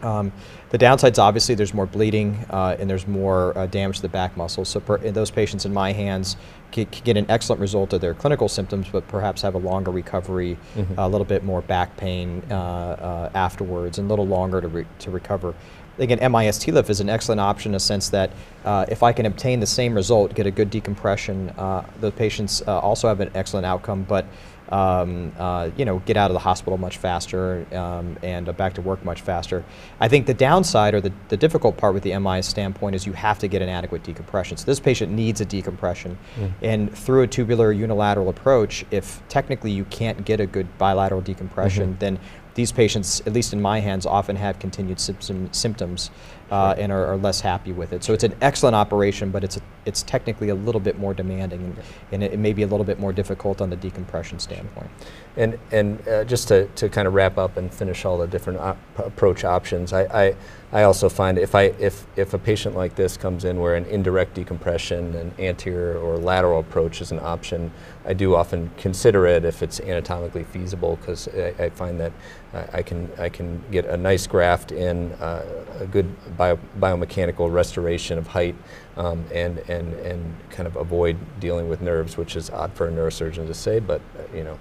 Um, 0.02 0.34
the 0.72 0.78
downsides, 0.78 1.18
obviously, 1.18 1.56
there's 1.56 1.74
more 1.74 1.86
bleeding 1.86 2.46
uh, 2.50 2.76
and 2.78 2.90
there's 2.90 3.08
more 3.08 3.58
uh, 3.58 3.68
damage 3.68 3.98
to 3.98 4.02
the 4.02 4.10
back 4.10 4.36
muscles. 4.36 4.68
So 4.68 4.82
per, 4.82 4.98
those 4.98 5.32
patients 5.32 5.66
in 5.66 5.74
my 5.74 5.94
hands 5.94 6.36
can, 6.74 6.88
can 6.88 7.04
get 7.06 7.16
an 7.16 7.26
excellent 7.30 7.62
result 7.62 7.94
of 7.94 8.02
their 8.02 8.14
clinical 8.14 8.50
symptoms, 8.50 8.88
but 8.92 9.08
perhaps 9.08 9.42
have 9.44 9.56
a 9.56 9.60
longer 9.60 9.92
recovery, 9.92 10.58
Mhm. 10.76 10.98
a 10.98 11.08
little 11.08 11.24
bit 11.24 11.46
more 11.46 11.62
back 11.62 11.96
pain 11.96 12.44
uh, 12.52 12.54
uh, 12.56 13.30
afterwards, 13.34 13.98
and 13.98 14.08
a 14.08 14.10
little 14.10 14.28
longer 14.28 14.60
to, 14.60 14.68
re- 14.68 14.86
to 15.00 15.10
recover. 15.10 15.54
Again, 16.00 16.18
MIS 16.32 16.58
TLIF 16.58 16.90
is 16.90 17.00
an 17.02 17.10
excellent 17.10 17.40
option 17.40 17.70
in 17.70 17.74
the 17.74 17.80
sense 17.80 18.10
that 18.10 18.32
uh, 18.66 18.86
if 18.90 19.04
I 19.04 19.14
can 19.14 19.26
obtain 19.28 19.60
the 19.60 19.68
same 19.68 19.94
result, 19.94 20.34
get 20.34 20.48
a 20.48 20.52
good 20.52 20.70
decompression, 20.70 21.50
uh, 21.52 21.86
the 22.02 22.12
patients 22.12 22.64
uh, 22.68 22.80
also 22.80 23.08
have 23.08 23.20
an 23.20 23.30
excellent 23.36 23.66
outcome, 23.66 24.04
but 24.04 24.26
um, 24.70 25.32
uh, 25.38 25.70
you 25.78 25.86
know, 25.86 26.00
get 26.00 26.18
out 26.18 26.32
of 26.32 26.34
the 26.34 26.40
hospital 26.40 26.78
much 26.78 26.98
faster 26.98 27.66
um, 27.76 28.18
and 28.24 28.50
uh, 28.50 28.54
back 28.54 28.74
to 28.74 28.82
work 28.82 29.04
much 29.06 29.22
faster. 29.22 29.64
I 30.00 30.08
think 30.08 30.26
the 30.26 30.34
downside 30.34 30.96
or 30.96 31.02
the, 31.02 31.12
the 31.30 31.38
difficult 31.38 31.78
part 31.78 31.94
with 31.94 32.02
the 32.02 32.18
MIS 32.18 32.48
standpoint 32.48 32.96
is 32.96 33.06
you 33.06 33.14
have 33.14 33.38
to 33.40 33.48
get 33.48 33.62
an 33.62 33.70
adequate 33.70 34.04
decompression. 34.04 34.58
So 34.58 34.66
this 34.66 34.80
patient 34.80 35.12
needs 35.12 35.42
a 35.42 35.46
decompression. 35.46 36.18
Mm. 36.40 36.52
And 36.64 36.98
through 36.98 37.22
a 37.22 37.28
tubular 37.28 37.72
unilateral 37.72 38.30
approach, 38.30 38.84
if 38.90 39.22
technically 39.30 39.70
you 39.72 39.86
can't 39.86 40.26
get 40.26 40.40
a 40.40 40.48
good 40.48 40.76
bilateral 40.80 41.22
decompression, 41.22 41.94
Mhm. 41.96 42.00
then 42.00 42.20
these 42.56 42.72
patients, 42.72 43.22
at 43.22 43.34
least 43.34 43.54
in 43.54 43.62
my 43.62 43.80
hands, 43.80 44.06
often 44.06 44.36
have 44.36 44.60
continued 44.60 45.00
symptom, 45.00 45.52
symptoms 45.52 46.12
uh, 46.52 46.76
and 46.78 46.92
are, 46.92 47.08
are 47.08 47.18
less 47.18 47.42
happy 47.42 47.72
with 47.72 47.94
it. 47.94 48.04
So 48.04 48.14
it's 48.14 48.24
an 48.24 48.36
excellent 48.42 48.76
operation, 48.76 49.32
but 49.32 49.44
it's, 49.44 49.58
a, 49.58 49.62
it's 49.86 50.04
technically 50.04 50.50
a 50.50 50.56
little 50.56 50.82
bit 50.82 51.00
more 51.00 51.14
demanding 51.14 51.64
and, 51.64 51.78
and 52.12 52.24
it, 52.24 52.34
it 52.34 52.38
may 52.38 52.54
be 52.54 52.62
a 52.62 52.68
little 52.68 52.86
bit 52.86 53.00
more 53.00 53.12
difficult 53.12 53.60
on 53.60 53.72
the 53.72 53.76
decompression 53.76 54.38
standpoint. 54.38 54.90
And, 55.36 55.58
and 55.72 56.08
uh, 56.08 56.26
just 56.26 56.48
to, 56.50 56.68
to 56.68 56.90
kind 56.90 57.08
of 57.08 57.16
wrap 57.16 57.40
up 57.40 57.58
and 57.58 57.74
finish 57.74 58.06
all 58.06 58.20
the 58.20 58.28
different 58.28 58.60
op- 58.60 58.78
approach 59.00 59.44
options, 59.44 59.94
I, 59.94 60.04
I, 60.04 60.36
I 60.72 60.84
also 60.84 61.10
find 61.10 61.40
if, 61.40 61.56
I, 61.56 61.64
if, 61.80 62.06
if 62.16 62.36
a 62.36 62.40
patient 62.40 62.76
like 62.76 62.94
this 62.94 63.18
comes 63.18 63.46
in 63.46 63.60
where 63.60 63.74
an 63.74 63.86
indirect 63.86 64.36
decompression, 64.36 65.16
an 65.16 65.34
anterior 65.40 65.98
or 65.98 66.18
lateral 66.18 66.60
approach 66.60 67.02
is 67.02 67.12
an 67.12 67.20
option, 67.20 67.72
I 68.06 68.14
do 68.14 68.36
often 68.36 68.70
consider 68.78 69.26
it 69.26 69.44
if 69.44 69.64
it's 69.64 69.80
anatomically 69.80 70.44
feasible 70.44 70.98
because 70.98 71.28
I, 71.30 71.56
I 71.58 71.70
find 71.70 72.00
that 72.00 72.12
I, 72.54 72.84
can, 72.84 73.12
I 73.18 73.30
can 73.30 73.64
get 73.72 73.86
a 73.86 73.98
nice 73.98 74.28
graft 74.28 74.72
in, 74.72 75.12
uh, 75.14 75.44
a 75.80 75.86
good 75.88 76.08
bio, 76.38 76.60
biomechanical 76.80 77.52
restoration 77.52 78.18
of 78.18 78.28
height 78.28 78.56
um, 78.96 79.26
and, 79.34 79.58
and, 79.70 79.94
and 79.94 80.36
kind 80.52 80.68
of 80.68 80.76
avoid 80.76 81.18
dealing 81.40 81.68
with 81.68 81.82
nerves, 81.82 82.16
which 82.16 82.36
is 82.36 82.50
odd 82.52 82.74
for 82.74 82.88
a 82.88 82.92
neurosurgeon 82.92 83.48
to 83.48 83.54
say, 83.54 83.80
but 83.80 84.02
uh, 84.18 84.38
you 84.38 84.44
know, 84.44 84.60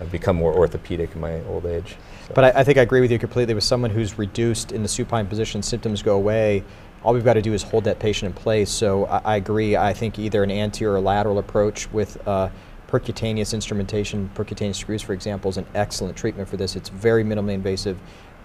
I've 0.00 0.10
become 0.10 0.36
more 0.36 0.54
orthopedic 0.54 1.14
in 1.14 1.20
my 1.20 1.42
old 1.44 1.66
age. 1.66 1.96
so. 2.26 2.34
But 2.34 2.44
I, 2.44 2.60
I 2.60 2.64
think 2.64 2.78
I 2.78 2.82
agree 2.82 3.00
with 3.00 3.10
you 3.10 3.18
completely. 3.18 3.54
With 3.54 3.64
someone 3.64 3.90
who's 3.90 4.18
reduced 4.18 4.72
in 4.72 4.82
the 4.82 4.88
supine 4.88 5.26
position, 5.26 5.62
symptoms 5.62 6.02
go 6.02 6.16
away. 6.16 6.64
All 7.02 7.14
we've 7.14 7.24
got 7.24 7.34
to 7.34 7.42
do 7.42 7.54
is 7.54 7.62
hold 7.62 7.84
that 7.84 7.98
patient 7.98 8.34
in 8.34 8.42
place. 8.42 8.70
So 8.70 9.06
I, 9.06 9.18
I 9.24 9.36
agree. 9.36 9.76
I 9.76 9.92
think 9.92 10.18
either 10.18 10.42
an 10.42 10.50
anterior 10.50 10.94
or 10.94 11.00
lateral 11.00 11.38
approach 11.38 11.90
with 11.92 12.16
uh, 12.26 12.48
percutaneous 12.90 13.54
instrumentation, 13.54 14.30
percutaneous 14.34 14.76
screws, 14.76 15.02
for 15.02 15.12
example, 15.12 15.48
is 15.48 15.56
an 15.56 15.66
excellent 15.74 16.16
treatment 16.16 16.48
for 16.48 16.56
this. 16.56 16.76
It's 16.76 16.88
very 16.88 17.22
minimally 17.24 17.52
invasive. 17.52 17.98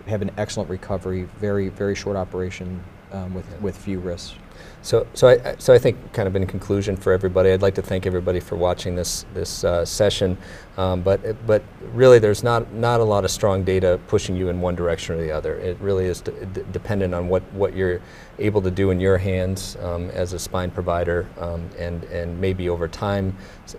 Have 0.07 0.21
an 0.21 0.31
excellent 0.37 0.69
recovery. 0.69 1.27
Very 1.39 1.69
very 1.69 1.95
short 1.95 2.15
operation 2.15 2.83
um, 3.11 3.33
with 3.33 3.45
Yeah. 3.51 3.57
with 3.57 3.77
few 3.77 3.99
risks. 3.99 4.35
So, 4.81 5.07
so 5.13 5.27
I, 5.29 5.55
so 5.57 5.73
I 5.73 5.79
think, 5.79 6.13
kind 6.13 6.27
of 6.27 6.35
in 6.35 6.45
conclusion 6.45 6.95
for 6.95 7.11
everybody, 7.11 7.51
I'd 7.51 7.61
like 7.61 7.75
to 7.75 7.81
thank 7.81 8.05
everybody 8.05 8.39
for 8.39 8.55
watching 8.55 8.95
this 8.95 9.25
this 9.33 9.63
uh, 9.63 9.83
session. 9.83 10.37
Um, 10.77 11.01
but 11.01 11.47
but 11.47 11.63
really, 11.93 12.19
there's 12.19 12.43
not 12.43 12.71
not 12.71 12.99
a 12.99 13.03
lot 13.03 13.25
of 13.25 13.31
strong 13.31 13.63
data 13.63 13.99
pushing 14.07 14.35
you 14.35 14.49
in 14.49 14.61
one 14.61 14.75
direction 14.75 15.15
or 15.15 15.17
the 15.17 15.31
other. 15.31 15.55
It 15.55 15.77
really 15.79 16.05
is 16.05 16.21
dependent 16.21 17.13
on 17.15 17.29
what 17.29 17.41
what 17.53 17.75
you're 17.75 18.01
able 18.37 18.61
to 18.61 18.69
do 18.69 18.91
in 18.91 18.99
your 18.99 19.17
hands 19.17 19.77
um, 19.81 20.09
as 20.09 20.33
a 20.33 20.39
spine 20.39 20.69
provider, 20.69 21.25
um, 21.39 21.67
and 21.79 22.03
and 22.05 22.39
maybe 22.39 22.69
over 22.69 22.87
time 22.87 23.35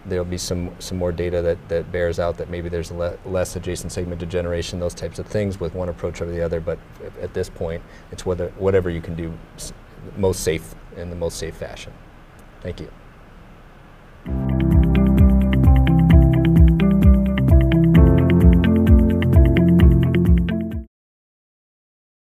there'll 0.06 0.24
be 0.24 0.38
some 0.38 0.70
some 0.80 0.98
more 0.98 1.12
data 1.12 1.40
that 1.42 1.68
that 1.68 1.92
bears 1.92 2.18
out 2.18 2.36
that 2.38 2.50
maybe 2.50 2.68
there's 2.68 2.90
le- 2.90 3.16
less 3.26 3.54
adjacent 3.54 3.92
segment 3.92 4.18
degeneration, 4.18 4.80
those 4.80 4.94
types 4.94 5.18
of 5.18 5.26
things 5.26 5.60
with 5.60 5.74
one 5.74 5.88
approach 5.88 6.20
over 6.20 6.32
the 6.32 6.42
other. 6.42 6.58
But 6.58 6.78
at- 7.22 7.34
this 7.36 7.50
point, 7.50 7.82
it's 8.12 8.24
whether 8.24 8.48
whatever 8.56 8.88
you 8.88 9.02
can 9.02 9.14
do 9.14 9.30
most 10.16 10.42
safe 10.42 10.74
in 10.96 11.10
the 11.10 11.16
most 11.16 11.38
safe 11.38 11.56
fashion. 11.56 11.92
Thank 12.62 12.80
you. 12.80 12.90